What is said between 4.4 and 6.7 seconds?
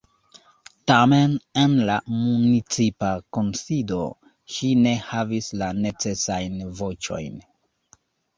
ŝi ne havis la necesajn